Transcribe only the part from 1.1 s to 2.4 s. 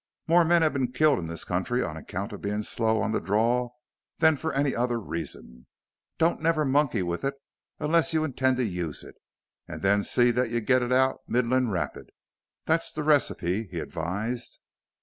in this country on account